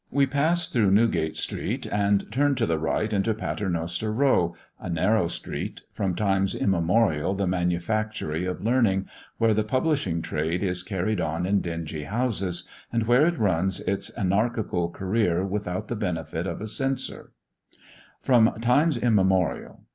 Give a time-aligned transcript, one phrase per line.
[0.09, 5.27] We pass through Newgate street and turn to the right into Paternoster row, a narrow
[5.27, 9.05] street, from times immemorial the manufactory of learning,
[9.37, 14.09] where the publishing trade is carried on in dingy houses, and where it runs its
[14.17, 17.33] anarchical career without the benefit of a censor.
[18.21, 19.81] "From times immemorial!"